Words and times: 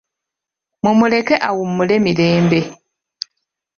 Mumuleke 0.83 1.35
awummule 1.47 1.95
mirembe. 2.05 2.59